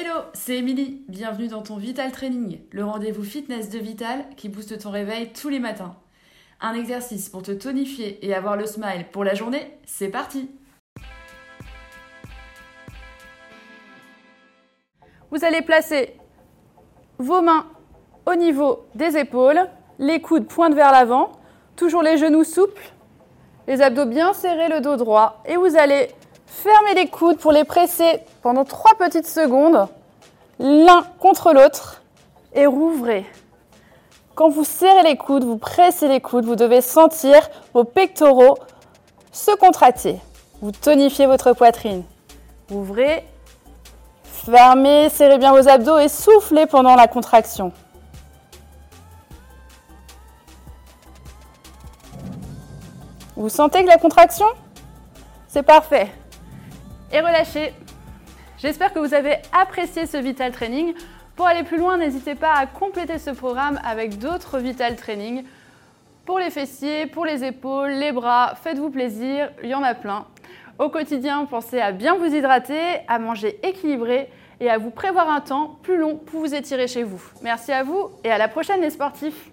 [0.00, 1.02] Hello, c'est Émilie.
[1.08, 5.48] Bienvenue dans ton Vital Training, le rendez-vous fitness de Vital qui booste ton réveil tous
[5.48, 5.96] les matins.
[6.60, 10.52] Un exercice pour te tonifier et avoir le smile pour la journée, c'est parti
[15.32, 16.14] Vous allez placer
[17.18, 17.66] vos mains
[18.24, 19.68] au niveau des épaules,
[19.98, 21.32] les coudes pointent vers l'avant,
[21.74, 22.92] toujours les genoux souples,
[23.66, 26.06] les abdos bien serrés, le dos droit, et vous allez
[26.48, 29.86] Fermez les coudes pour les presser pendant 3 petites secondes,
[30.58, 32.02] l'un contre l'autre,
[32.52, 33.24] et rouvrez.
[34.34, 38.58] Quand vous serrez les coudes, vous pressez les coudes, vous devez sentir vos pectoraux
[39.30, 40.20] se contracter.
[40.60, 42.02] Vous tonifiez votre poitrine.
[42.70, 43.24] Ouvrez,
[44.24, 47.72] fermez, serrez bien vos abdos et soufflez pendant la contraction.
[53.36, 54.46] Vous sentez que la contraction?
[55.46, 56.10] C'est parfait
[57.12, 57.72] et relâchez.
[58.58, 60.94] J'espère que vous avez apprécié ce Vital Training.
[61.36, 65.44] Pour aller plus loin, n'hésitez pas à compléter ce programme avec d'autres Vital Training.
[66.26, 70.26] Pour les fessiers, pour les épaules, les bras, faites-vous plaisir, il y en a plein.
[70.78, 74.28] Au quotidien, pensez à bien vous hydrater, à manger équilibré
[74.60, 77.22] et à vous prévoir un temps plus long pour vous étirer chez vous.
[77.42, 79.50] Merci à vous et à la prochaine les sportifs